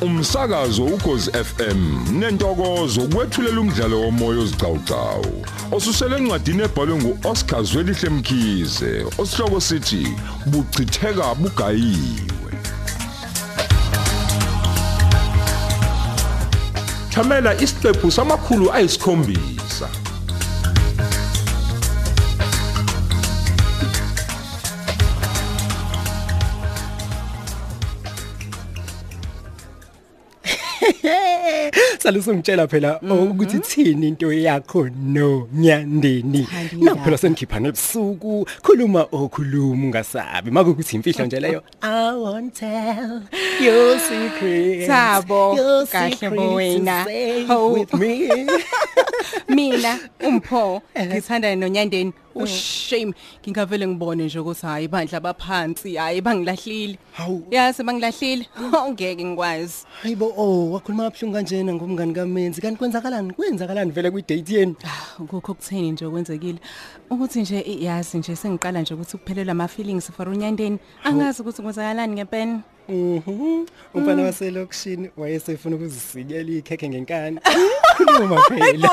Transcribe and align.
umsakazo 0.00 0.84
ukhozi 0.84 1.30
FM 1.30 1.80
nentokozo 2.18 3.00
kwethulela 3.00 3.60
umdlalo 3.60 4.00
womoya 4.00 4.40
ozicawucawu 4.40 5.46
osusele 5.72 6.16
encwadini 6.16 6.62
ebhalwe 6.62 6.96
nguOscar 6.96 7.64
Zwelihle 7.64 8.10
Mkhize 8.10 9.06
osihloko 9.18 9.60
sithi 9.60 10.08
buchitheka 10.46 11.34
bugayiwe. 11.34 12.52
Thamela 17.10 17.60
isiqephu 17.60 18.10
samakhulu 18.10 18.72
ayisikhombisa. 18.72 19.88
Salusungitshela 32.06 32.68
phela 32.68 33.00
ukuthi 33.02 33.58
thini 33.58 34.08
into 34.08 34.32
yakho 34.32 34.88
no 34.94 35.48
nyandeni 35.52 36.42
Handi 36.42 36.76
naphela 36.76 37.18
sengikhipha 37.18 37.60
nebusuku 37.60 38.46
khuluma 38.62 39.08
okhuluma 39.10 39.86
ungasabi. 39.86 40.50
Makukuthi 40.50 40.96
imfihlo 40.96 41.26
nje 41.26 41.40
leyo 41.40 41.62
i 41.82 42.14
won't 42.14 42.54
tell 42.54 43.22
your 43.60 43.98
secrets. 43.98 44.86
Thabo, 44.86 45.56
your 45.56 45.86
kahle 45.86 46.10
secrets 46.10 46.36
bo 46.36 46.54
wena. 46.54 47.02
stay 47.02 47.46
Hawu. 47.46 47.72
with 47.72 47.94
me. 47.94 48.46
Mina 49.48 49.98
umpho 50.20 50.82
ngithandana 50.98 51.56
nonyandeni 51.56 52.12
ushame 52.34 53.14
ngingavele 53.42 53.86
ngibone 53.88 54.24
nje 54.24 54.38
ukuthi 54.38 54.66
hayi 54.66 54.88
bandla 54.88 55.20
baphansi 55.20 55.96
hayi 55.96 56.20
bangilahlile. 56.20 56.98
Hawu. 57.12 57.46
yazi 57.50 57.82
bangilahlile. 57.82 58.46
Ongeke 58.72 59.24
ngikwazi. 59.24 59.86
Hayibo 60.02 60.34
oh 60.36 60.70
wakhuluma 60.72 61.06
abhlungu 61.06 61.34
kanjena 61.34 61.74
ngomngani 61.96 62.14
kamenzi? 62.14 62.60
Kanti 62.60 62.78
kwenzakalani? 62.78 63.32
Kwenzakalani 63.32 63.90
vele 63.90 64.10
kwi 64.10 64.22
date 64.22 64.54
yeni 64.54 64.76
ukukho 65.18 65.54
kutheni 65.54 65.90
nje 65.92 66.04
okwenzekile. 66.06 66.58
Ukuthi 67.10 67.40
nje 67.40 67.60
i- 67.60 67.84
yazi 67.84 68.18
nje 68.18 68.36
sengiqala 68.36 68.80
nje 68.80 68.94
ukuthi 68.94 69.16
kuphelelwa 69.18 69.52
ama 69.52 69.68
feelings 69.68 70.10
for 70.12 70.28
unyandeni. 70.28 70.78
Angazi 71.04 71.42
ukuthi 71.42 71.62
kwenzakalani 71.62 72.12
ngempela. 72.14 72.60
Mhm. 72.88 73.66
Umfana 73.94 74.22
waselokishini 74.22 75.10
wayesefuna 75.16 75.76
ukuzisikela 75.76 76.50
ikhekhe 76.52 76.88
ngenkani. 76.88 77.40
Khuluma 77.96 78.36
phela. 78.48 78.90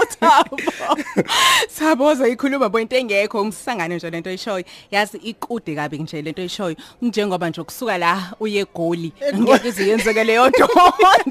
Thabo 1.76 2.14
zayikhuluma 2.20 2.70
bonto 2.70 2.96
engekho 2.96 3.42
ungisangane 3.42 3.96
nje 3.96 4.09
lento 4.09 4.30
oyishoyo. 4.30 4.64
Yazi 4.92 5.18
ikude 5.18 5.76
kabi 5.76 5.98
nje 5.98 6.22
lento 6.22 6.42
oyishoyo. 6.42 6.76
Njengoba 7.02 7.50
nje 7.50 7.62
ukusuka 7.62 7.98
la 7.98 8.34
uye 8.40 8.59
egoli. 8.62 9.14
Ngeke 9.36 9.68
iziyenzeke 9.68 10.24
leyo 10.24 10.50
nto 10.50 10.68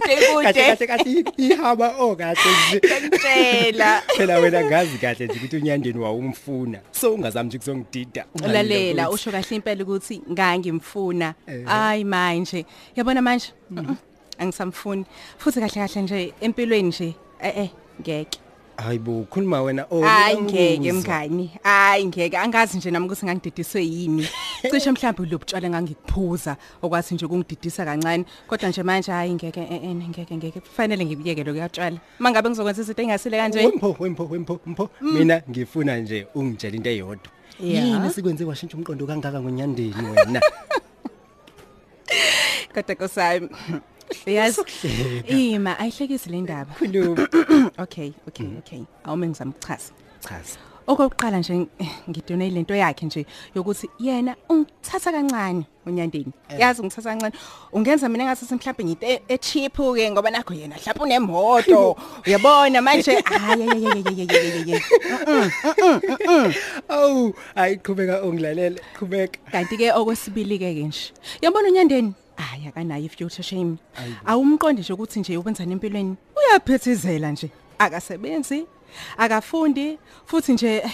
Kahle 0.03 0.53
kahle 0.53 0.75
kude. 0.75 0.87
kahle 0.87 1.25
ihaba 1.37 1.95
oh 1.99 2.17
kahle 2.17 2.37
nje. 2.69 2.81
Ngitshela. 3.07 4.03
Phela 4.17 4.39
wena 4.39 4.65
ngazi 4.65 4.99
kahle 4.99 5.27
nje 5.27 5.35
ukuthi 5.39 5.57
unyandeni 5.57 5.99
wawumfuna. 5.99 6.79
So 6.93 7.15
ungazami 7.15 7.47
nje 7.49 7.59
kuzongidida. 7.59 8.25
Lalela 8.43 9.11
usho 9.11 9.31
kahle 9.31 9.57
impela 9.57 9.83
ukuthi 9.83 10.23
ngangimfuna. 10.31 11.35
Eh. 11.49 11.65
Hayi 11.67 12.05
manje. 12.05 12.67
Yabona 12.97 13.23
manje. 13.23 13.47
mm-mm, 13.71 13.97
Angisamfuni. 14.39 15.05
Futhi 15.39 15.61
kahle 15.61 15.75
kahle 15.89 16.03
nje 16.03 16.33
empilweni 16.41 16.89
nje. 16.89 17.15
Eh 17.43 17.59
eh 17.59 17.71
ngeke. 18.01 18.39
Hayibo 18.77 19.27
khuluma 19.31 19.63
wena 19.63 19.87
oh. 19.91 20.01
Hayi 20.03 20.37
ngiyakuzwa. 20.41 20.79
ngeke 20.79 20.93
mngani. 20.93 21.51
Hayi 21.63 22.07
ngeke 22.07 22.39
angazi 22.39 22.79
nje 22.79 22.91
nami 22.91 23.07
ukuthi 23.07 23.27
ngangididiswe 23.27 23.83
yini. 23.85 24.29
Cishe 24.71 24.91
mhlawumbe 24.93 25.31
lobutshwala 25.31 25.71
ngangikuphuza 25.71 26.57
okwathi 26.83 27.15
nje 27.15 27.27
ukungididisa 27.27 27.85
kancane 27.85 28.25
kodwa 28.47 28.69
nje 28.69 28.83
manje 28.83 29.13
hayi 29.13 29.35
ngeke 29.35 29.61
eh, 29.61 29.85
eh, 29.85 29.95
ngeke 29.95 30.37
ngeke 30.37 30.61
kufanele 30.61 31.05
ngibiyeke 31.05 31.45
lokuyatshwala. 31.45 31.99
Mangabe 32.19 32.49
ngizokwenza 32.49 32.83
izinto 32.83 33.03
engasile 33.03 33.37
kanje. 33.39 33.59
Wempho 33.59 33.97
wempho 33.99 34.25
wempho 34.25 34.61
mpho 34.67 34.91
mina 35.01 35.43
ngifuna 35.51 35.99
nje 35.99 36.27
ungitshela 36.35 36.77
into 36.77 36.91
eyodwa. 36.91 37.33
Ya. 37.61 37.85
Yini 37.85 38.11
sikwenze 38.11 38.45
washintsha 38.45 38.77
umqondo 38.77 39.07
kangaka 39.07 39.41
ngonyandeni 39.41 40.11
wena? 40.15 40.41
Kodwa 42.75 42.95
kosami. 42.95 43.49
Yazi 44.27 44.61
ima 45.29 45.79
ayihlekisi 45.79 46.31
le 46.31 46.41
ndaba. 46.41 46.75
Khuluma. 46.79 47.29
Okay, 47.79 48.13
okay, 48.29 48.47
okay. 48.59 48.83
Awume 49.05 49.29
ngizama 49.29 49.51
ukuchaza. 49.51 49.93
Chaza. 50.21 50.59
Okokuqala 50.87 51.39
nje 51.39 51.67
eh, 51.79 51.89
ngidone 52.11 52.51
lento 52.51 52.75
yakhe 52.75 53.07
nje 53.07 53.27
yokuthi 53.55 53.89
yena 54.01 54.37
ungithatha 54.49 55.13
kancane 55.13 55.65
unyandeni. 55.87 56.33
Yazi 56.59 56.81
ungithatha 56.83 57.11
kancane. 57.11 57.33
Ungenza 57.73 58.09
mina 58.09 58.25
ngathi 58.25 58.55
mhlawumbe 58.55 58.85
ngite 58.85 59.07
e- 59.13 59.23
e-cheap 59.29 59.77
ke 59.77 60.11
ngoba 60.11 60.31
nakho 60.31 60.55
yena 60.55 60.77
mhlawumbe 60.77 61.05
unemoto. 61.05 61.97
Uyabona 62.27 62.83
manje 62.83 63.15
hayi 63.15 64.83
Awu 66.89 67.35
ayiqhubeka 67.55 68.23
ungilalele 68.23 68.81
qhubeka. 68.99 69.39
kanti 69.53 69.77
ke 69.77 69.93
okwesibili 69.93 70.59
ke 70.59 70.75
ke 70.75 70.83
nje. 70.83 71.13
Yabona 71.43 71.69
unyandeni 71.69 72.15
Aya 72.37 72.73
kanayo 72.73 73.09
future 73.09 73.43
shame. 73.43 73.77
Awumqondi 74.25 74.81
nje 74.83 74.93
ukuthi 74.93 75.21
nje 75.21 75.37
ukwenzani 75.37 75.73
empilweni. 75.73 76.17
Uyaphethizela 76.37 77.33
nje. 77.33 77.51
Akasebenzi, 77.79 78.67
akafundi, 79.19 79.99
futhi 80.27 80.53
nje 80.53 80.77
eh, 80.77 80.93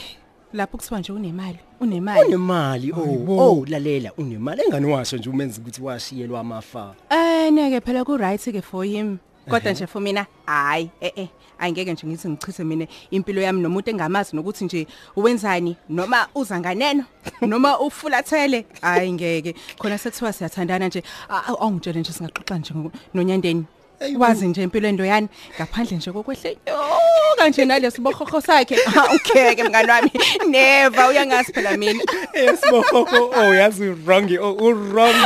lapho 0.52 0.76
kuthiwa 0.76 1.00
nje 1.00 1.12
unemali, 1.12 1.58
unemali. 1.80 2.24
unemali 2.26 2.92
oh 2.92 3.38
oh 3.38 3.64
lalela 3.68 4.12
unemali 4.18 4.62
engani 4.62 4.86
washo 4.86 5.16
nje 5.16 5.30
umenza 5.30 5.60
ukuthi 5.60 5.82
washiyelwa 5.82 6.40
amafa 6.40 6.94
Eh 7.10 7.52
neke 7.52 7.80
phela 7.80 8.04
ku 8.04 8.16
right 8.16 8.40
ke 8.40 8.62
for 8.62 8.84
him. 8.84 9.18
Kodwa 9.48 9.72
nje 9.72 9.86
for 9.86 10.02
mina 10.02 10.26
hayi 10.46 10.90
eh 11.00 11.12
eh 11.16 11.28
angeke 11.58 11.92
nje 11.92 12.06
ngithi 12.06 12.28
ngichithe 12.28 12.64
mina 12.64 12.86
impilo 13.10 13.40
yami 13.42 13.60
nomuntu 13.62 13.90
engamazi 13.90 14.36
nokuthi 14.36 14.64
nje 14.64 14.86
uwenzani 15.16 15.76
noma 15.88 16.28
uza 16.34 16.60
nganeno 16.60 17.04
noma 17.42 17.78
ufulathele. 17.80 18.66
Hayi 18.80 19.12
ngeke. 19.12 19.54
Khona 19.78 19.98
sekuthiwa 19.98 20.32
siyathandana 20.32 20.88
nje. 20.88 21.02
A- 21.28 21.34
a- 21.48 21.58
awungitshele 21.60 22.00
nje 22.00 22.12
singaxoxa 22.12 22.58
nje 22.58 22.74
ngo- 22.74 22.92
nonyandeni. 23.14 23.64
Eyibo. 24.00 24.20
wazi 24.24 24.46
nje 24.48 24.62
impilo 24.62 24.88
endoyani 24.88 25.28
ngaphandle 25.56 25.96
nje 25.96 26.12
kokwehle 26.12 26.56
oh 26.70 27.36
kanje 27.38 27.64
nalesibokhokho 27.64 28.40
sakhe. 28.40 28.76
Ah, 28.86 29.14
ukheke 29.14 29.64
mngani 29.64 29.90
wami. 29.90 30.10
Never 30.48 31.08
uyangazi 31.10 31.52
phela 31.52 31.76
mina. 31.76 32.04
Yesibohoko 32.34 33.30
oh 33.34 33.54
yazi 33.54 33.88
wrong 34.06 34.30
oh 34.40 34.52
u 34.54 34.70
wrong 34.70 35.16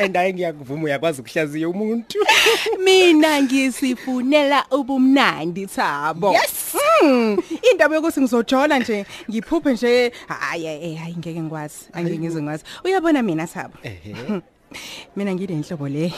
and 0.00 0.16
hayi 0.16 0.32
ngiyakuvuma 0.34 0.84
uyakwazi 0.84 1.20
ukuhlaziya 1.20 1.68
umuntu. 1.68 2.18
Mina 2.84 3.42
ngisifunela 3.42 4.64
ubumnandi 4.70 5.66
thabo. 5.66 6.32
Yes. 6.32 6.76
mm, 7.02 7.38
indaba 7.72 7.94
yokuthi 7.94 8.20
ngizojola 8.20 8.78
nje 8.78 9.06
ngiphuphe 9.30 9.72
nje. 9.72 10.12
Hayi 10.28 10.66
hayi 10.66 10.94
hayi 10.94 11.16
ngeke 11.18 11.40
ngikwazi 11.40 11.76
angeke 11.92 12.18
ngize 12.18 12.38
ngikwazi. 12.42 12.64
Uyabona 12.84 13.22
mina 13.22 13.46
thabo? 13.46 13.74
Ehe. 13.82 14.40
Mina 15.16 15.34
ngilenhlobo 15.34 15.88
le 15.88 16.12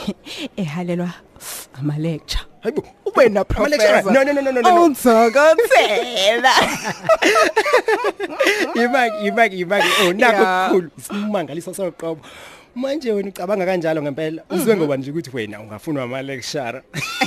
ehalelwa 0.57 1.09
ama 1.79 1.97
lecture 1.97 2.43
hayibo 2.61 2.83
ube 3.05 3.29
na 3.29 3.45
Ama-lecturer? 3.55 4.03
No, 4.05 4.23
no, 4.23 4.33
no, 4.33 4.41
no, 4.41 4.51
no, 4.51 4.61
no. 4.61 4.83
Ungizokonsela 4.85 6.53
imaki 8.83 9.27
imaki 9.27 9.59
imaki 9.59 9.87
oh 10.07 10.13
nakho 10.13 10.43
Ya. 10.43 10.67
kukhulu 10.69 10.89
simangaliso 11.01 11.73
soqobo. 11.73 12.21
Manje 12.75 13.11
wena 13.11 13.29
ucabanga 13.29 13.65
kanjalo 13.65 14.01
ngempela. 14.01 14.43
Uzwe 14.49 14.77
ngoba 14.77 14.97
nje 14.97 15.11
ukuthi 15.11 15.29
wena 15.33 15.59
ungafunwa 15.61 16.03
ama 16.03 16.21
lecturer 16.21 16.83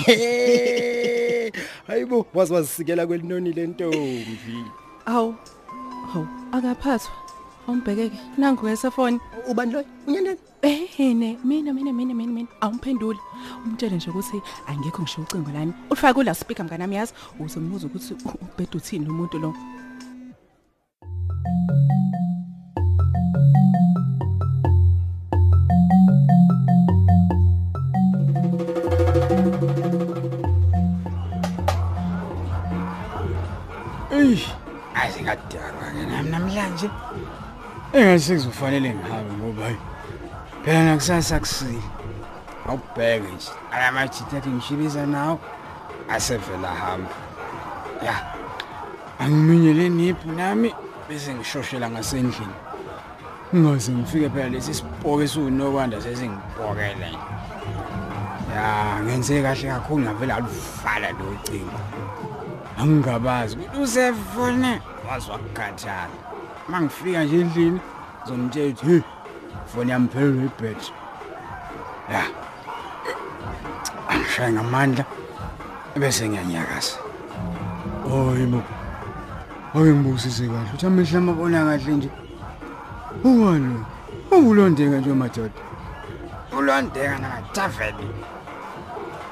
hayibo 1.87 2.27
wazi 2.35 2.53
wazisikela 2.53 3.07
kwelinoni 3.07 3.53
lentombi. 3.53 4.65
Awu 5.07 5.35
awu 6.15 6.27
akaphathwa 6.53 7.11
awumbhekeke. 7.69 8.17
Nangu 8.39 8.69
esefoni 8.69 9.21
ubani 9.49 9.73
lo? 9.73 9.85
Unyandeni 10.07 10.39
ehene 10.63 11.39
mina 11.45 11.73
mina 11.73 11.93
mina 11.93 12.15
mina 12.15 12.33
mina. 12.33 12.49
Awumphenduli. 12.61 13.19
Umtshele 13.67 13.97
nje 13.97 14.11
ukuthi 14.11 14.43
angekho 14.67 15.03
ngisho 15.03 15.21
ucingo 15.23 15.51
lami. 15.51 15.73
Ufake 15.91 16.15
kula 16.15 16.35
speaker 16.35 16.65
mnganami 16.65 16.97
yazi? 16.97 17.13
Uzombuza 17.41 17.87
ukuthi 17.87 18.15
u- 18.15 18.39
ubhede 18.43 18.77
uthini 18.77 19.09
umuntu 19.09 19.39
lo? 19.39 19.55
Nami 36.77 36.91
namhlanje. 36.91 36.91
Engathi 37.93 38.25
sekuzofanele 38.25 38.95
ngihambe 38.95 39.33
ngoba 39.35 39.63
hayi. 39.63 39.77
Phela 40.65 40.85
nakusasa 40.85 41.41
kusile. 41.41 41.83
Awubheke 42.69 43.33
nje. 43.35 43.51
Alamajita 43.73 44.37
athi 44.37 44.49
ngishibisa 44.49 45.07
nawo 45.07 45.41
asevela 46.09 46.69
hamba. 46.69 47.11
Ya. 48.05 48.15
Angiminyele 49.19 49.89
niphu 49.89 50.33
nami 50.33 50.75
bese 51.09 51.35
ngishoshela 51.35 51.91
ngasendlini. 51.91 52.55
Ngaze 53.55 53.93
ngifike 53.93 54.31
phela 54.31 54.49
lesi 54.49 54.75
sipoke 54.75 55.25
esiwunokwanda 55.25 56.01
sesingibhokele. 56.01 57.17
ya 58.57 59.01
ngenze 59.05 59.43
kahle 59.43 59.69
kakhulu 59.69 60.05
ngavela 60.05 60.37
aluvala 60.37 61.11
lo 61.11 61.37
cingo 61.45 61.81
angingabazi 62.79 63.57
ukuthi 63.57 63.81
usefone 63.81 64.81
wazwa 65.09 65.39
kukhathala 66.67 66.69
mangifika 66.69 67.25
nje 67.25 67.41
endlini 67.41 67.81
ngizomtshela 68.23 68.71
ukuthi 68.71 68.87
hey 68.87 69.03
foni 69.67 69.91
yami 69.91 70.09
phelelwe 70.09 70.45
ibhetri 70.45 70.93
ya. 72.13 72.25
Angishaye 74.09 74.53
ngamandla 74.53 75.05
bese 75.97 76.29
ngiyanyakaza 76.29 76.99
oyimo 78.11 78.63
Ake 79.75 79.93
ngibusise 79.93 80.47
kahle 80.49 80.71
uthi 80.75 80.87
amehla 80.87 81.19
amabona 81.19 81.65
kahle 81.65 81.93
nje. 81.93 82.11
Uwalo 83.25 83.85
Ungulondeka 84.31 84.99
nje 84.99 85.13
madoda? 85.13 85.61
Ulondeka 86.59 87.19
namathaveni 87.19 88.07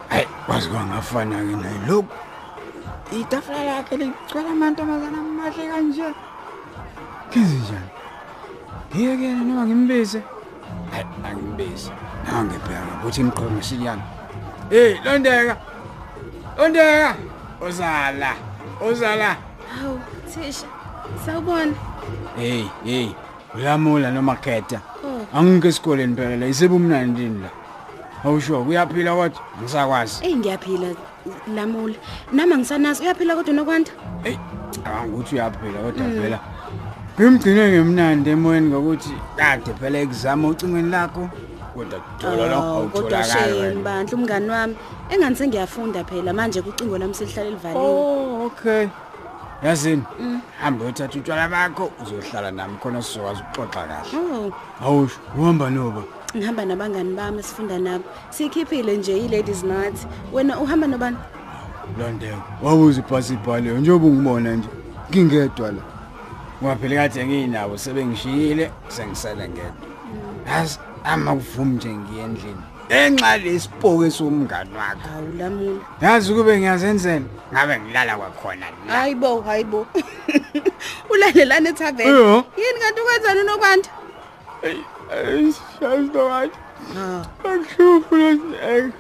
Hayi 0.09 0.27
kwazi 0.47 0.69
kwangafana 0.69 1.37
ke 1.37 1.57
naye 1.57 1.79
lokhu. 1.89 2.09
Itafula 3.13 3.65
lakhe 3.65 3.97
ligcwele 3.97 4.51
amantombazana 4.51 5.19
amahle 5.19 5.69
kanje 5.69 6.15
Kenze 7.35 7.55
njani 7.55 7.91
Ngiyeke 8.95 9.29
noma 9.29 9.67
ngimbize 9.67 10.23
Hayi 10.91 11.07
angimbize 11.25 11.91
Nangibheka 12.33 12.95
ukuthi 13.01 13.21
imqhomo 13.21 13.51
ngesiliyana 13.51 14.03
Hey 14.71 14.95
londeka 15.05 15.57
Londeka 16.59 17.17
Uzala 17.61 18.35
Uzala 18.91 19.37
Hawu, 19.75 20.01
Thisha. 20.31 20.67
Sawubona. 21.27 21.75
Hey, 22.37 22.65
hey. 22.85 23.09
Uyamula 23.55 24.11
noma 24.11 24.37
khetha. 24.37 24.81
Oh. 25.05 25.27
Angike 25.35 25.69
esikoleni 25.69 26.17
phela 26.17 26.37
la 26.37 26.47
isebumnandini 26.47 27.41
la. 27.43 27.51
Awusho 28.25 28.65
kuyaphila 28.65 29.15
kodwa 29.15 29.41
ngisakwazi. 29.63 30.25
Ey 30.27 30.37
ngiyaphila 30.37 30.95
lamula. 31.55 31.95
Nama 32.33 32.59
ngisanazi 32.59 33.03
uyaphila 33.03 33.37
kodwa 33.37 33.55
nokwanda? 33.55 33.91
Hey, 34.23 34.37
angithi 34.85 35.35
uyaphila 35.35 35.79
kodwa 35.79 36.09
phela. 36.09 36.39
Ngimgcine 37.19 37.69
ngemnandi 37.70 38.31
emoyeni 38.31 38.69
ngokuthi 38.70 39.14
kade 39.37 39.72
phela 39.81 39.99
exam 39.99 40.44
ucingweni 40.44 40.90
lakho. 40.90 41.28
Kodwa 41.75 41.99
thola 42.19 42.46
lo 42.52 42.58
Oh, 42.58 42.88
Kodwa 42.88 43.19
awutholakali. 43.19 43.61
shame 43.61 43.82
bandla 43.82 44.14
umngani 44.19 44.50
wami. 44.50 44.76
Engani 45.11 45.37
sengiyafunda 45.37 46.05
phela 46.05 46.32
manje 46.32 46.62
kucingo 46.62 46.99
lami 46.99 47.14
selihlala 47.14 47.50
livaliwe. 47.50 47.84
Oh, 47.84 48.46
okay. 48.46 48.88
Yazini, 49.62 50.02
hamba 50.61 50.84
uthatha 50.84 51.19
utshwala 51.19 51.49
bakho 51.49 51.90
uzohlala 52.02 52.50
nami 52.50 52.76
khona 52.82 53.02
sizokwazi 53.02 53.43
ukuxoxa 53.43 53.87
kahle. 53.87 54.19
Oh, 54.19 54.52
Awusho, 54.84 55.19
uhamba 55.38 55.70
noba. 55.70 56.02
ngihamba 56.37 56.64
nabangani 56.64 57.14
bami 57.14 57.43
sifunda 57.43 57.78
nabo. 57.78 58.05
Sikhiphile 58.31 58.96
nje 58.96 59.16
i 59.16 59.28
ladies 59.28 59.62
night. 59.62 59.96
Wena 60.32 60.58
uhamba 60.61 60.87
nobani? 60.87 61.16
Londeko, 61.99 62.43
wabuza 62.62 63.00
iphasi 63.00 63.34
ibhaliwe 63.34 63.81
njengoba 63.81 64.06
ungibona 64.06 64.55
nje. 64.56 64.69
Ngingedwa 65.11 65.72
la. 65.72 65.82
Ngaphela 66.62 66.97
kade 67.09 67.27
ngiyinabo 67.27 67.79
sebengishiyile 67.79 68.71
sengisele 68.89 69.49
ngedwa. 69.49 69.89
Yazi 70.49 70.79
ama 71.05 71.35
kuvumi 71.35 71.77
nje 71.77 71.89
ngiye 71.89 72.25
endlini. 72.25 72.65
Enxa 72.89 73.37
lesipoke 73.39 74.11
somngani 74.11 74.71
wakho. 74.77 75.09
Hawu 75.09 75.33
lamula. 75.39 75.81
Yazi 76.01 76.35
kube 76.35 76.59
ngiyazenzela 76.59 77.25
ngabe 77.53 77.81
ngilala 77.81 78.17
kwakhona 78.17 78.67
la. 78.87 78.93
Hayibo, 78.93 79.41
hayibo. 79.41 79.87
Ulalelana 81.11 81.69
ethaveni. 81.71 82.11
Yho. 82.11 82.45
Yini 82.57 82.81
kanti 82.81 83.00
ukwenzani 83.00 83.43
nokwanda? 83.47 83.89
Ayishazi 85.12 86.09
nokathi. 86.15 86.59
Ha. 86.95 87.27
Akuhluphi 87.45 88.15
lesi. 88.17 88.93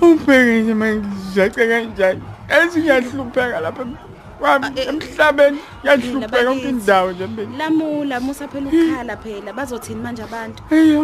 Umbheke 0.00 0.60
nje 0.62 0.74
mangizace 0.74 1.68
kanjani. 1.68 2.22
Esingiyahlupheka 2.48 3.60
lapha 3.60 3.76
kwami 3.84 3.96
Ah, 3.96 4.06
eh, 4.06 4.13
Ah, 4.42 4.58
emhlabeni 4.76 5.58
eh, 5.58 5.64
yahlupheka 5.84 6.38
yonke 6.42 6.64
bakithi. 6.64 6.68
indawo 6.68 7.12
nje 7.12 7.26
mbini. 7.26 7.56
Lamula 7.56 8.20
musa 8.20 8.48
phela 8.48 8.66
ukukhala 8.68 9.16
phela 9.16 9.52
bazothini 9.52 10.00
manje 10.02 10.22
abantu? 10.22 10.62
Hey 10.70 10.96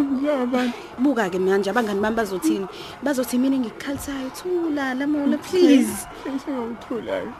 abantu. 0.42 0.74
Buka 0.98 1.30
ke 1.30 1.38
manje 1.38 1.70
abangani 1.70 2.00
bami 2.00 2.16
bazothini? 2.16 2.66
Bazothi 3.02 3.38
mina 3.38 3.56
ngikukhalisayo 3.56 4.30
thula 4.30 4.94
lamula 4.94 5.38
please. 5.38 6.06
Sengawuthulayo. 6.24 7.32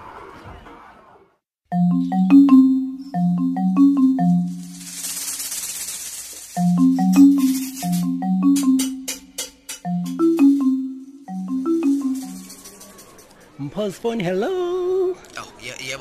Mpulse 13.59 14.01
phone 14.01 14.21
hello. 14.21 14.70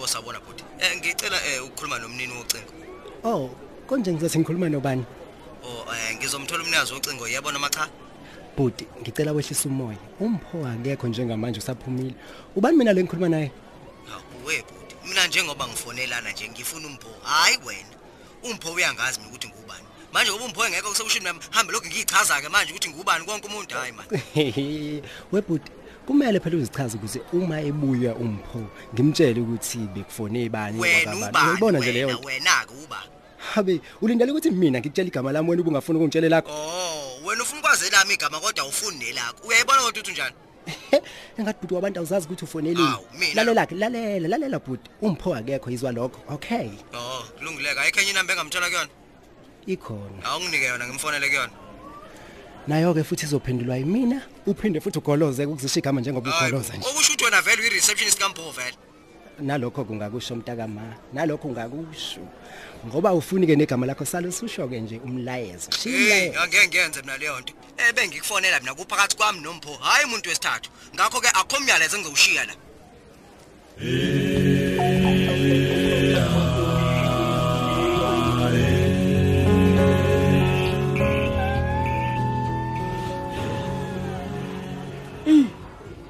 Sabona 0.09 0.39
bhuti. 0.39 0.63
Eh 0.79 0.97
ngicela 0.97 1.38
eh 1.45 1.63
ukukhuluma 1.63 2.00
nomnini 2.00 2.33
wocingo. 2.33 2.73
Oh, 3.23 3.50
konje 3.88 4.13
ngizothi 4.13 4.39
ngikhuluma 4.39 4.69
nobani? 4.69 5.06
Oh 5.63 5.85
eh 5.94 6.15
ngizomthola 6.17 6.63
umnikazi 6.63 6.94
wocingo 6.94 7.27
yebo 7.27 7.51
noma 7.51 7.69
cha? 7.69 7.88
Bhuti, 8.57 8.88
ngicela 9.01 9.31
wehlisa 9.31 9.69
umoya. 9.69 9.97
Umpho 10.19 10.65
akekho 10.65 11.07
njengamanje 11.07 11.59
usaphumile. 11.59 12.15
Ubani 12.56 12.77
mina 12.77 12.94
lo 12.94 13.01
ngikhuluma 13.01 13.29
naye? 13.29 13.51
We 14.45 14.63
bhuti. 14.63 14.95
Mina 15.07 15.27
njengoba 15.27 15.67
ngifonelana 15.67 16.31
nje 16.31 16.50
ngifuna 16.50 16.88
umpho. 16.88 17.09
Hayi 17.23 17.59
wena. 17.65 17.95
Umpho 18.44 18.73
uyangazi 18.73 19.19
mina 19.19 19.29
ukuthi 19.29 19.47
ngubani. 19.47 19.85
Manje 20.11 20.31
ngoba 20.31 20.45
umpho 20.45 20.65
engekho 20.65 20.89
kusekusho 20.89 21.19
nami 21.19 21.39
hambe 21.51 21.73
lokhu 21.73 21.88
ngiyichaza 21.88 22.41
ke 22.41 22.50
manje 22.50 22.71
ukuthi 22.71 22.89
ngubani 22.89 23.25
konke 23.25 23.47
umuntu 23.47 23.75
hayi 23.75 23.91
man. 23.91 24.06
Webhuti, 25.31 25.71
kumele 26.09 26.39
phela 26.39 26.57
uzichaze 26.57 26.97
ukuze 26.97 27.21
uma 27.33 27.61
ebuya 27.61 28.15
umpho 28.15 28.61
ngimtshele 28.94 29.41
ukuthi 29.41 29.77
bekufone 29.77 30.44
ibani 30.44 30.79
Wena 30.79 31.15
ubani? 31.15 31.50
Uyibona 31.50 31.79
nje 31.79 31.91
leyo 31.91 32.07
wena, 32.07 32.19
nto. 32.19 32.27
Wena 32.27 32.65
ke 32.65 32.73
uba. 32.83 33.03
Habe, 33.53 33.81
ulindele 34.01 34.31
ukuthi 34.31 34.51
mina 34.51 34.79
ngikutshela 34.79 35.07
igama 35.07 35.31
lami 35.31 35.50
wena 35.50 35.61
ubungafuni 35.61 35.97
ukungitshela 35.97 36.29
lakho. 36.29 36.51
Oh 36.51 37.25
wena 37.25 37.44
ufuna 37.44 37.59
ukwazela 37.61 38.01
ami 38.01 38.13
igama 38.13 38.39
kodwa 38.39 38.65
ufuni 38.65 38.97
nelakho. 38.97 39.47
Uyayibona 39.47 39.81
kodwa 39.81 40.01
uthi 40.01 40.11
njani? 40.11 40.35
Engathi 41.38 41.59
bhuti 41.61 41.73
wabantu 41.73 42.00
awuzazi 42.00 42.25
ukuthi 42.25 42.45
ufonelini. 42.45 42.88
Hawu, 42.88 43.06
mina- 43.19 43.35
Lalela 43.35 43.65
ke, 43.65 43.75
lalela, 43.75 44.27
lalela 44.27 44.59
bhuti. 44.59 44.89
Umpho 45.01 45.35
akekho 45.35 45.69
izwa 45.71 45.91
lokho. 45.91 46.19
Okay. 46.33 46.69
Oh 46.94 47.23
kulungileka 47.38 47.81
ayikho 47.81 48.00
enye 48.01 48.11
inamba 48.11 48.33
engamthola 48.33 48.67
kuyona. 48.67 48.89
Ikhona. 49.68 50.23
Awunginike 50.25 50.66
yona 50.66 50.87
ngimfonele 50.87 51.28
kuyona. 51.30 51.54
Nayo 52.69 52.94
ke 52.94 53.04
futhi 53.04 53.26
izophendulwa 53.26 53.78
yimina, 53.78 54.21
uphinde 54.45 54.80
futhi 54.80 54.99
ugoloze 54.99 55.45
ukuzisha 55.45 55.80
igama 55.80 56.02
njengoba 56.02 56.30
ugoloza 56.30 56.73
nje. 56.78 56.88
Okusho 56.88 57.14
ukuthi 57.14 57.23
wena 57.26 57.42
vele 57.42 57.61
uyi-receptionist 57.61 58.19
kampho 58.19 58.52
vele. 58.52 58.78
Nalokho 59.40 59.83
kungakusho 59.85 60.33
umntakama. 60.33 60.81
Nalokho 61.14 61.47
kungakusho. 61.47 62.21
Ngoba 62.85 63.14
ufuni 63.14 63.47
ke 63.47 63.56
negama 63.56 63.85
lakho 63.88 64.06
salo 64.06 64.31
susho 64.31 64.68
ke 64.68 64.80
nje 64.80 65.02
umlayezo. 65.04 65.71
Hey, 65.71 65.81
Shile. 65.81 66.38
angeke 66.38 66.68
ngiyenze 66.68 67.02
mina 67.02 67.18
leyo 67.18 67.40
nto. 67.40 67.54
Eh 67.78 67.94
bengikufonela 67.95 68.59
mina 68.59 68.76
kuphakathi 68.76 69.18
kwami 69.18 69.40
nompho, 69.40 69.73
hayi 69.81 70.06
umuntu 70.06 70.30
wesithathu. 70.30 70.69
Ngakho 70.94 71.21
ke 71.21 71.28
akho 71.28 71.57
umyalezo 71.57 71.97
engizowushiya 71.97 72.45
la. 72.45 72.54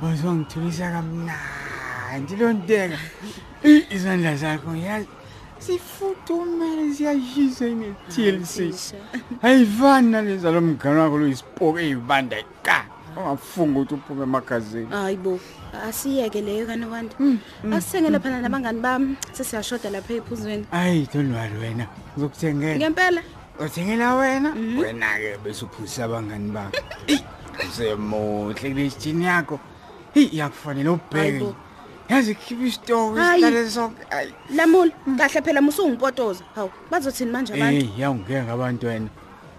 Wazongithulisa 0.02 0.92
kamnandi 0.92 2.36
lonteka. 2.40 2.98
Eh, 3.64 3.84
Izandla 3.92 4.36
zakho 4.36 4.76
yazi 4.76 5.08
sifudumele 5.60 6.94
siyashisa 6.94 7.66
ne-TLC. 7.66 8.74
Ayifani 9.42 10.12
naleza 10.12 10.52
lo 10.52 10.62
mngane 10.62 11.00
wakho 11.00 11.18
loyisipoke 11.18 11.82
eyibanda 11.82 12.38
ka. 12.64 12.86
Ungafunga 13.18 13.80
ukuthi 13.80 13.94
uphume 13.94 14.24
emagazini. 14.24 14.88
Hayibo, 14.90 15.40
asiyeke 15.88 16.42
leyo 16.42 16.66
kanokwanda. 16.66 17.16
Asithengele 17.74 18.20
phela 18.20 18.42
nabangani 18.42 18.80
bami 18.80 19.18
sesiyashoda 19.34 19.90
lapha 19.90 20.14
ephuzweni. 20.14 20.66
Ayi 20.72 21.10
worry 21.14 21.58
wena. 21.60 21.88
Ngizokuthengela. 22.16 22.78
Ngempela 22.78 23.22
Uthengela 23.60 24.16
wena? 24.16 24.54
Wena 24.54 25.18
ke 25.20 25.38
bese 25.44 25.66
uphusisa 25.66 26.06
abangani 26.06 26.52
bakho. 26.52 26.78
Usemuhle 27.68 28.54
kule 28.72 28.92
jini 29.00 29.26
yakho. 29.26 29.60
Hey, 30.14 30.30
yakufanele 30.34 30.90
ubheke. 30.90 31.18
Hayibo. 31.18 31.56
Yazi 32.10 32.36
khipha 32.36 32.64
isitoki 32.66 33.20
Hayi. 33.20 33.42
sihlale 33.42 33.70
sonke. 33.70 34.02
Ayi. 34.12 34.34
lamula 34.56 34.92
kahle 35.18 35.42
phela 35.42 35.62
musungipotoza. 35.62 36.44
Hawu, 36.56 36.72
bazothini 36.92 37.32
manje 37.32 37.54
abantu? 37.54 37.86
Hey, 37.86 37.90
yawungeke 37.98 38.44
ngabantu 38.44 38.88
wena. 38.88 39.10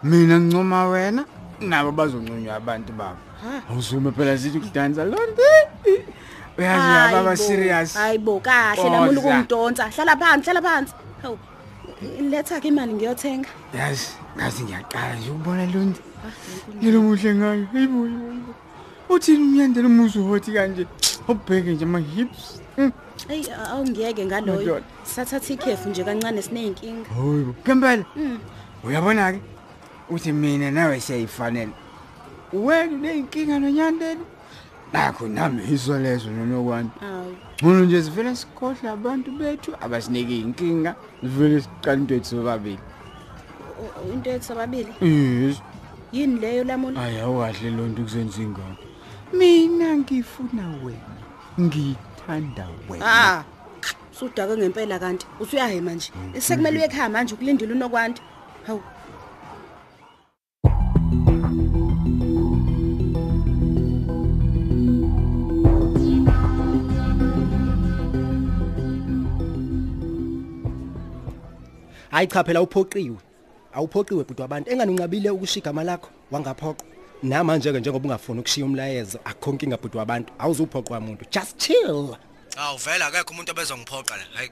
Mina 0.02 0.40
ngincoma 0.40 0.88
wena, 0.88 1.24
nabo 1.60 1.92
bazoncunywa 1.92 2.56
abantu 2.56 2.92
babo. 2.92 3.18
Ha. 3.42 3.62
Awusume 3.70 4.12
phela 4.12 4.38
sithi 4.38 4.60
kudansa 4.60 5.04
lonke. 5.04 5.42
Uyazi 6.58 6.86
laba 6.86 7.22
ba 7.22 7.36
serious. 7.36 7.94
Hayibo, 7.94 8.40
kahle 8.40 8.80
Oza. 8.80 8.90
lamula 8.90 9.20
ukungidonsa. 9.20 9.88
Hlala 9.90 10.16
phansi, 10.16 10.50
hlala 10.50 10.62
phansi. 10.62 10.94
Hawu. 11.22 11.38
Letha 12.30 12.60
ke 12.60 12.68
imali 12.68 12.92
ngiyothenga. 12.92 13.48
Yazi, 13.74 14.08
ngathi 14.36 14.62
ngiyaqala 14.62 15.14
nje 15.16 15.30
ukubona 15.30 15.66
lonke. 15.66 16.00
Ngilo 16.76 17.00
muhle 17.02 17.34
ngayo. 17.34 17.66
Hayibo. 17.72 18.08
Hayibo. 19.10 19.14
uthini 19.14 19.42
umyandela 19.44 19.86
umuzi 19.88 20.18
uhothi 20.18 20.52
kanje 20.52 20.86
ubheke 21.28 21.72
nje 21.74 21.84
ama-hips. 21.84 22.62
Mm. 22.78 22.92
eyi 23.28 23.46
awungiyeke 23.50 24.26
ngaloyo. 24.26 24.58
Madoda. 24.58 24.84
sathatha 25.04 25.52
ikhefu 25.54 25.88
nje 25.88 26.04
kancane 26.04 26.42
siney'nkinga. 26.42 27.08
Hayi 27.14 27.46
ngempela 27.64 28.04
uyabona-ke? 28.84 29.40
Uthi 30.10 30.32
mina 30.32 30.70
nawe 30.70 31.00
siyayifanele 31.00 31.72
wena 32.52 32.92
uney'nkinga 32.96 33.58
nonyandela? 33.58 34.20
Nakho 34.92 35.28
nami 35.28 35.62
iso 35.72 35.98
lezo 35.98 36.30
nonokwanti 36.30 36.98
awu 37.04 37.36
ngono 37.62 37.84
nje 37.84 38.02
sivele 38.02 38.34
sikhohle 38.36 38.88
abantu 38.90 39.30
bethu 39.38 39.70
abasinike 39.80 40.34
iy'nkinga 40.34 40.94
sivele 41.20 41.60
siqala 41.60 41.98
into 42.00 42.14
ethu 42.14 42.26
sobabili. 42.30 42.78
U- 43.78 44.08
u- 44.08 44.12
into 44.12 44.30
yethu 44.30 44.44
sobabili? 44.44 44.92
Yes. 45.00 45.62
Yini 46.12 46.40
leyo 46.40 46.64
lamula? 46.64 47.00
Hayi 47.00 47.18
awukahle 47.20 47.70
loo 47.70 47.86
nto 47.86 48.02
kuzenza 48.02 48.42
ingane 48.42 48.76
mina 49.32 49.96
ngifuna 49.96 50.68
wena. 50.84 51.16
Ngithanda 51.60 52.68
wena. 52.88 53.04
Ah 53.06 53.44
sudake 54.20 54.56
ngempela 54.56 54.98
kanti. 54.98 55.26
Usuyahe 55.40 55.80
manje 55.80 56.12
sekumele 56.38 56.78
uye 56.78 56.86
ekhaya 56.86 57.08
manje 57.08 57.34
ukulindile 57.34 57.72
unokwanti 57.72 58.22
hawu. 58.66 58.82
Hayi 72.10 72.26
cha 72.26 72.44
phela 72.44 72.62
uphoqiwe. 72.62 73.16
Awuphoqiwe 73.72 74.24
bhuti 74.24 74.42
wabantu. 74.42 74.70
Engani 74.70 74.92
unqabile 74.92 75.30
ukushiya 75.30 75.62
igama 75.62 75.84
lakho 75.84 76.10
wangaphoqo 76.30 76.84
namanje 77.22 77.72
ke 77.72 77.80
njengoba 77.80 78.04
ungafuni 78.08 78.40
ukushiya 78.40 78.66
umlayezo 78.66 79.18
akho 79.24 79.50
inkinga 79.50 79.76
bhuti 79.76 79.96
wabantu 79.96 80.32
awuzuphoqwa 80.38 81.00
muntu 81.00 81.24
just 81.30 81.56
chill. 81.58 82.16
Awu 82.56 82.78
vele 82.78 83.04
akekho 83.04 83.32
umuntu 83.32 83.50
obezongiphoqa 83.52 84.16
la. 84.16 84.24
Hayi. 84.34 84.50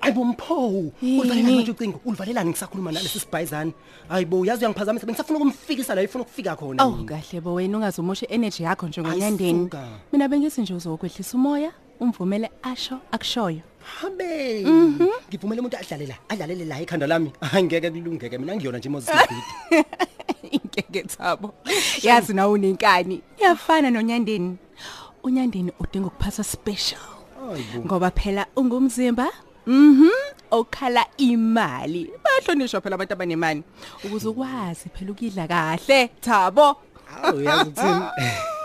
ayibo 0.00 0.24
mpho 0.24 0.68
ulivalelani 1.02 1.56
manje 1.56 1.70
ucingo? 1.70 2.00
Ulivalelani 2.04 2.50
ngisakhuluma 2.50 2.92
nalesi 2.92 3.20
sibhayizane 3.20 3.72
hayi 4.08 4.24
bo 4.24 4.40
uyazi 4.40 4.60
uyangiphazamisa 4.64 5.06
bengisafuna 5.06 5.38
ukumfikisa 5.38 5.94
la 5.94 6.02
ifuna 6.02 6.24
ukufika 6.24 6.56
khona. 6.56 6.84
Oh 6.84 7.04
kahle 7.04 7.40
bo 7.40 7.54
wena 7.54 7.78
ungazumoshe 7.78 8.26
energy 8.26 8.62
yakho 8.62 8.88
njengonyandeni 8.88 9.70
Mina 10.12 10.28
bengithi 10.28 10.60
nje 10.60 10.74
uzokwehlisa 10.74 11.36
umoya, 11.36 11.72
umvumele 12.00 12.50
asho 12.62 12.98
akushoyo. 13.12 13.60
habe! 14.00 14.62
Ngivumele 15.28 15.60
umuntu 15.60 15.76
adlale 15.76 16.06
la 16.06 16.14
adlalele 16.28 16.64
la 16.64 16.80
ikhanda 16.80 17.06
lami. 17.06 17.32
Angeke 17.52 17.90
kulungeke 17.90 18.38
mina 18.38 18.56
ngiyona 18.56 18.78
nje 18.78 18.88
Moses 18.88 19.10
Bhidi 20.76 20.98
Inkeke 20.98 21.08
thabo. 21.08 21.54
Yazi 22.02 22.34
na 22.34 22.48
unenkani. 22.48 23.22
Iyafana 23.38 23.90
nonyandeni. 23.90 24.56
Unyandeni 25.22 25.72
udinga 25.80 26.06
ukuphatha 26.06 26.44
special. 26.44 27.00
Hayibo. 27.50 27.84
Ngoba 27.86 28.10
phela 28.10 28.46
ungumzimba 28.56 29.28
Mhm, 29.66 30.10
okhala 30.50 31.04
imali. 31.18 32.10
Bahlonishwa 32.22 32.80
phela 32.80 32.94
abantu 32.94 33.12
abanemali 33.14 33.62
ukuze 34.04 34.28
ukwazi 34.28 34.88
phela 34.94 35.10
ukidla 35.10 35.48
kahle, 35.48 36.08
Thabo. 36.20 36.76
awu 37.24 37.42
yazi 37.42 37.70
uthini 37.70 38.02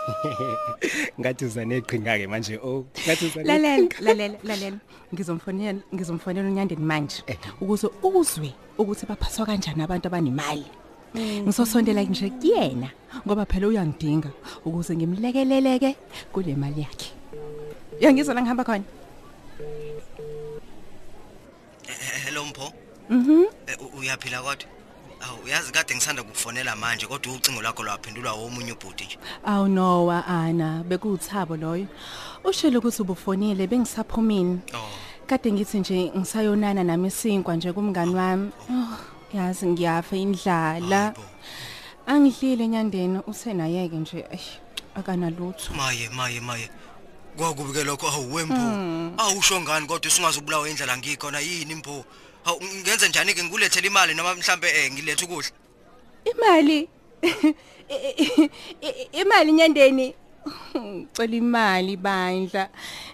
ngathi 1.20 1.44
uza 1.44 1.64
neqhinga 1.64 2.18
ke 2.18 2.26
manje 2.26 2.58
oh 2.62 2.84
ngathi 3.06 3.26
uza 3.26 3.42
Lalela, 3.42 3.88
lalela, 4.00 4.38
lalela. 4.44 4.78
Ngizomfonela, 5.14 5.80
ngizomfonela 5.94 6.48
unyandeni 6.48 6.84
manje 6.84 7.22
ukuze 7.60 7.88
uzwe 8.02 8.54
ukuthi 8.78 9.06
baphathwa 9.06 9.46
kanjani 9.46 9.82
abantu 9.82 10.06
abanemali. 10.06 10.66
Ngisosondela 11.16 12.02
nje 12.02 12.30
kuyena 12.30 12.90
ngoba 13.26 13.44
phela 13.44 13.68
uyangidinga 13.68 14.30
ukuze 14.64 14.96
ngimlekeleleke 14.96 15.96
kule 16.32 16.54
mali 16.54 16.80
yakhe. 16.80 17.12
Uyangizwa 18.00 18.34
la 18.34 18.42
ngihamba 18.42 18.64
khona? 18.64 18.84
Eh, 21.88 22.24
Hello 22.24 22.44
Mpho. 22.44 22.72
Mhm. 23.10 23.44
Uyaphila 23.98 24.42
kodwa? 24.42 24.68
Awu 25.20 25.44
uyazi 25.44 25.72
kade 25.72 25.94
ngisanda 25.94 26.22
kukufonela 26.22 26.76
manje 26.76 27.06
kodwa 27.06 27.34
ucingo 27.34 27.62
lwakho 27.62 27.82
lwaphendulwa 27.82 28.32
womunye 28.32 28.72
ubhuti 28.72 29.04
nje. 29.04 29.18
Awu 29.44 29.68
no 29.68 30.06
wa 30.06 30.26
ana 30.26 30.82
bekuthabo 30.82 31.56
loyo. 31.56 31.86
Ushilo 32.44 32.78
ukuthi 32.78 33.02
ubufonile 33.02 33.66
bengisaphumini. 33.66 34.60
Oh. 34.74 34.88
Kade 35.26 35.52
ngithi 35.52 35.78
nje 35.78 36.12
ngisayonana 36.16 36.84
nami 36.84 37.08
isinkwa 37.08 37.56
nje 37.56 37.72
kumngani 37.72 38.14
wami. 38.14 38.50
Oh, 38.70 38.96
yazi 39.34 39.66
ngiyafa 39.66 40.16
indlala. 40.16 41.00
Hayibo. 41.02 41.22
Angidlile 42.06 42.68
nyandeni 42.68 43.18
usenayeke 43.26 43.96
nje 43.96 44.24
eish 44.32 44.58
akanalutho. 44.94 45.74
Maye 45.74 46.08
maye 46.08 46.40
maye. 46.40 46.70
Kwakubi 47.36 47.72
ke 47.72 47.84
lokho 47.84 48.08
awu 48.08 48.34
wempho. 48.34 49.22
Awusho 49.22 49.60
ngani 49.60 49.86
kodwa 49.86 50.08
usungazubulawa 50.08 50.68
indlela 50.68 50.96
ngikhona 50.98 51.40
yini 51.40 51.74
Mpho? 51.74 52.04
Hawu 52.44 52.60
ngenze 52.64 53.08
njani 53.08 53.34
ke 53.34 53.42
ngikulethele 53.44 53.86
imali 53.86 54.14
noma 54.14 54.34
mhlambe 54.34 54.68
eh 54.68 54.92
ngilethe 54.92 55.24
ukudla? 55.24 55.50
Imali. 56.24 56.88
I- 57.88 58.48
i- 58.80 59.08
Imali 59.20 59.52
nyandeni. 59.52 60.14
Ngicela 61.02 61.36
imali 61.36 61.96
bandla. 61.96 62.68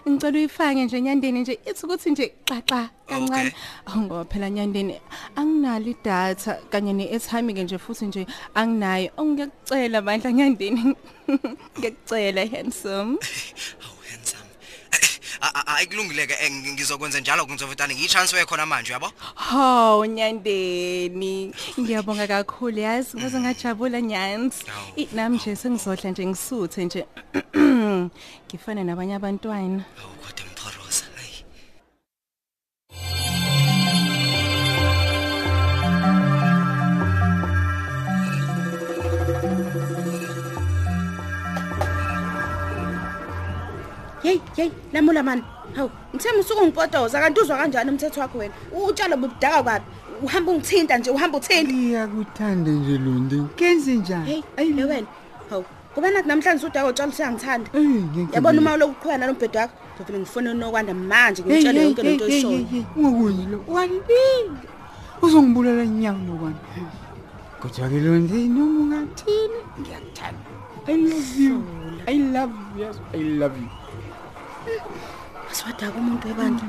Ngicela 0.07 0.37
uyifake 0.37 0.85
nje 0.85 1.01
nyandeni 1.01 1.39
nje 1.41 1.59
ithi 1.65 1.85
ukuthi 1.85 2.11
nje 2.11 2.25
xaxa 2.45 2.89
kancane. 3.07 3.49
Okay. 3.49 3.51
Awu 3.85 4.01
ngoba 4.01 4.25
phela 4.25 4.49
nyandeni 4.49 4.95
anginalo 5.35 5.89
idatha 5.89 6.53
kanye 6.69 6.93
neairtime 6.93 7.53
ke 7.53 7.63
nje 7.63 7.77
futhi 7.77 8.05
nje 8.05 8.27
anginayo. 8.55 9.09
Ngiyacela 9.17 10.01
bandla 10.01 10.31
nyandeni. 10.31 10.95
Ngiyacela 11.77 12.45
handsome. 12.45 13.17
Awu 13.17 13.17
handsome. 13.17 13.88
A- 15.69 15.73
a- 15.73 15.75
Ayikulungileke 15.77 16.33
eh, 16.41 16.51
ngi- 16.51 16.71
ngizokwenza 16.73 17.19
njalo 17.19 17.45
ngizovutana 17.45 17.93
ngiyitransfer 17.93 18.45
khona 18.45 18.65
manje 18.65 18.93
yabo? 18.93 19.11
Haw 19.35 20.05
nyandeni. 20.05 21.53
Ngiyabonga 21.79 22.27
kakhulu 22.27 22.79
yazi 22.79 23.17
ngaze 23.17 23.39
ngajabula 23.39 24.01
nyanzi. 24.01 24.65
Hawu. 24.65 24.93
I- 24.97 25.07
Nami 25.13 25.37
nje 25.37 25.55
sengizodla 25.55 26.09
nje 26.11 26.25
ngisuthe 26.25 26.85
nje. 26.85 27.05
Ngifana 28.49 28.83
nabanye 28.83 29.15
abantwana. 29.15 29.83
Awu 30.01 30.13
kodwa 30.25 30.45
Hey, 44.29 44.37
hey, 44.55 44.71
lamula 44.93 45.23
man. 45.25 45.41
Hawu, 45.75 45.89
ngithemba 46.13 46.39
usuku 46.39 46.61
ngipotoza 46.65 47.19
kanti 47.21 47.39
uzwa 47.41 47.57
kanjani 47.57 47.89
umthetho 47.91 48.21
wakho 48.21 48.37
wena? 48.37 48.53
Utshalo 48.87 49.17
bubudaka 49.17 49.63
kwapi? 49.63 49.85
Uhamba 50.23 50.51
ungithinta 50.51 50.97
nje, 50.97 51.09
uhamba 51.11 51.37
uthinta. 51.37 51.71
iyakuthanda 51.73 52.71
nje 52.71 52.97
londi 52.97 53.41
kenze 53.55 53.95
njani? 53.95 54.43
Hey, 54.55 54.69
le 54.73 54.83
wena. 54.83 55.07
Hawu, 55.49 55.65
kuba 55.95 56.11
nathi 56.11 56.27
namhlanje 56.27 56.65
udaka 56.65 56.87
utshalo 56.87 57.11
siyangithanda. 57.11 57.69
Eyi, 57.73 57.87
ngeke 57.87 58.35
Yabona 58.35 58.61
ngibe- 58.61 58.67
uma 58.67 58.77
lokuqhwena 58.77 59.17
nalombhedo 59.17 59.59
wakho, 59.59 59.73
ngivele 59.99 60.19
ngifone 60.19 60.49
unokwanda 60.49 60.93
manje 60.93 61.43
ngitshele 61.43 61.81
yonke 61.83 62.01
lento 62.03 62.25
oyishoyo. 62.25 62.65
ungakunye 62.95 63.45
lo? 63.51 63.63
Walile 63.67 64.51
uzongibulala 65.21 65.85
nyawo 65.85 66.17
nokwani 66.17 66.55
kodwa-ke 67.61 67.99
londi 67.99 68.47
noma 68.47 68.79
ungathini? 68.79 69.59
Ngiyakuthanda. 69.79 70.39
I 70.87 70.95
love 70.97 71.39
you. 71.39 71.63
I 72.07 72.17
love 72.33 72.53
you. 72.77 72.83
Yes 72.85 72.95
i 73.13 73.17
love 73.41 73.57
you. 73.61 73.67
Asiwadaka 75.51 75.97
umuntu 75.97 76.27
webantu. 76.27 76.63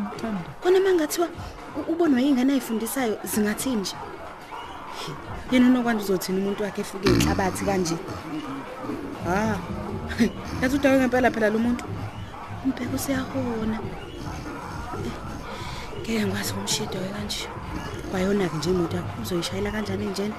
Kona 0.63 0.81
mangathiwa 0.81 1.29
u- 1.79 1.93
ubonwa 1.93 2.21
yingane 2.21 2.53
ayifundisayo 2.53 3.19
zingathini 3.25 3.77
nje? 3.77 3.95
Yena 5.51 5.67
unokwanda 5.69 6.03
uzothina 6.03 6.39
umuntu 6.39 6.63
wakhe 6.63 6.81
efuke 6.81 7.09
inhlabathi 7.09 7.65
kanje. 7.65 7.97
Ah. 9.29 9.57
Yathi 10.63 10.77
udake 10.77 10.97
ngempela 10.99 11.31
phela 11.31 11.51
lo 11.51 11.59
muntu. 11.59 11.85
Umbheko 12.65 12.99
siyahona. 12.99 13.79
Ngeke 16.01 16.25
ngikwazi 16.27 16.53
ukumshida 16.53 16.99
we 17.03 17.09
kanje. 17.15 17.49
Kwayona-ke 18.11 18.57
nje 18.57 18.71
imoto 18.71 18.97
yakho 18.97 19.23
uzoyishayela 19.23 19.71
kanjani 19.71 20.07
njena? 20.07 20.35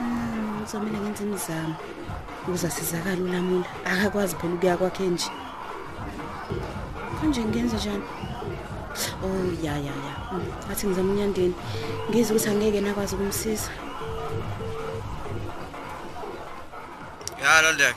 Mm, 0.00 0.60
Kuzomele 0.64 0.98
ngenze 0.98 1.22
imizamo 1.24 1.74
ukuze 2.42 2.66
asizakale 2.66 3.22
ulamula. 3.22 3.66
Akakwazi 3.84 4.36
phela 4.36 4.54
ukuya 4.54 4.76
kwakhe 4.76 5.06
nje. 5.06 5.30
Kanje 7.20 7.44
ngenze 7.44 7.76
njani? 7.76 8.02
Oh 9.24 9.64
ya 9.64 9.72
ya 9.72 9.94
ya. 10.06 10.12
Mm, 10.32 10.42
Athi 10.72 10.86
ngizama 10.86 11.12
unyandeni. 11.12 11.54
Ngizwe 12.10 12.36
ukuthi 12.36 12.48
angeke 12.50 12.80
nakwazi 12.80 13.14
ukumsiza. 13.14 13.70
Ya 17.42 17.62
Londek. 17.62 17.96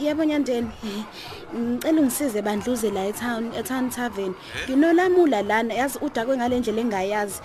Yebo 0.00 0.24
nyandeni. 0.24 0.70
Ngicela 1.54 2.00
ungisize 2.00 2.42
bandluze 2.42 2.90
la 2.90 3.04
eTown 3.06 3.52
eTown 3.54 3.90
Tavern. 3.90 4.34
Nginolamula 4.68 5.42
lana 5.42 5.74
yazi 5.74 5.98
udakwe 6.00 6.36
ngale 6.36 6.58
ndlela 6.58 6.80
engayazi. 6.80 7.40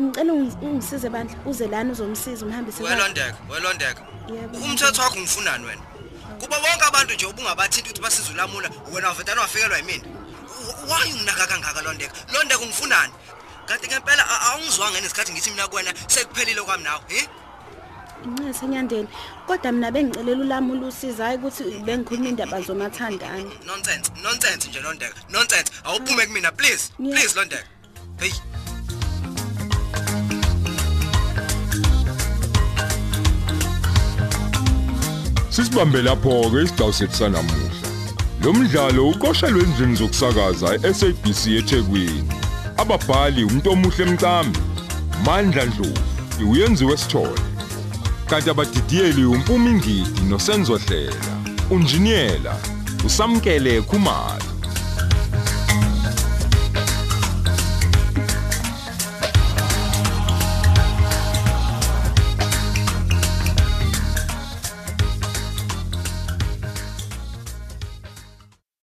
Ngicela 0.00 0.32
ungi- 0.32 0.56
ungisize 0.62 1.08
bandla 1.08 1.36
uze 1.46 1.66
lana 1.68 1.92
uzomsiza 1.92 2.46
umhambise. 2.46 2.80
kwakhe. 2.82 2.94
Welondek, 2.96 3.34
welondek. 3.50 3.96
Yebo. 4.28 4.58
Umthetho 4.58 5.02
wakho 5.02 5.20
ngifunani 5.20 5.64
wena? 5.66 5.82
Kuba 6.40 6.56
bonke 6.60 6.84
abantu 6.88 7.14
nje 7.14 7.26
ubungabathinta 7.26 7.90
ukuthi 7.90 8.00
basize 8.02 8.32
ulamula 8.32 8.70
wena 8.92 9.08
wavetana 9.08 9.40
wafikelwa 9.40 9.76
yimina. 9.78 10.04
W- 10.04 10.90
why 10.90 11.12
unginaka 11.12 11.46
kangaka 11.46 11.82
londeka? 11.82 12.14
Londeka 12.32 12.60
ungifunani? 12.60 13.12
Kanti 13.66 13.88
ngempela 13.88 14.22
a- 14.30 14.40
awungizwanga 14.52 15.00
nesikhathi 15.00 15.32
ngithi 15.32 15.50
mina 15.50 15.68
kuwena 15.68 15.94
sekuphelile 16.08 16.62
kwami 16.62 16.84
nawe 16.84 17.00
he? 17.08 17.28
Nxa 18.26 18.54
senyandeni 18.60 19.08
kodwa 19.46 19.72
mina 19.72 19.90
bengicelela 19.90 20.40
ulamula 20.42 20.86
usiza 20.86 21.24
hayi 21.24 21.36
ukuthi 21.38 21.64
bengikhuluma 21.84 22.28
indaba 22.28 22.60
zomathandana. 22.60 23.50
nonsense 23.66 24.10
nonsense 24.22 24.68
nje 24.68 24.80
londeka. 24.80 25.14
Nonsense. 25.28 25.72
Awuphume 25.84 26.26
kumina 26.26 26.52
please. 26.52 26.92
Yeah. 26.98 27.12
please 27.18 27.34
londeka. 27.38 27.64
Hey. 28.20 28.32
Sisibambe 35.56 36.02
lapho 36.02 36.50
ke 36.50 36.62
isigcawu 36.62 36.92
sethu 36.92 37.16
sanamuhla. 37.16 37.88
Lo 38.42 38.52
mdlalo 38.52 39.08
uqoshelwe 39.08 39.62
endlini 39.62 39.96
zokusakaza 39.96 40.78
eSABC 40.88 41.46
eThekwini. 41.46 42.28
Ababhali 42.76 43.44
umuntu 43.44 43.70
omuhle 43.70 44.04
emcambi, 44.04 44.58
Mandla 45.24 45.66
Dlovu, 45.66 46.50
uyenziwe 46.50 46.96
sithole. 46.96 47.40
Kanti 48.26 48.50
abadidiyeli 48.50 49.24
uMpumi 49.24 49.70
Ngidi 49.70 50.20
noSenzo 50.28 50.76
Hlela, 50.76 51.34
unjiniyela 51.70 52.56
usamkele 53.06 53.82
Khumalo. 53.82 54.55